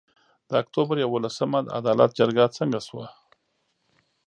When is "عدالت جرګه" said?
1.79-2.45